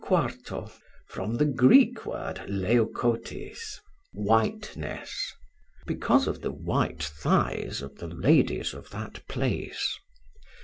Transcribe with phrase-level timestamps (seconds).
[0.03, 0.67] quarto,
[1.05, 3.79] from the Greek word leukotes,
[4.13, 5.31] whiteness,
[5.85, 9.99] because of the white thighs of the ladies of that place.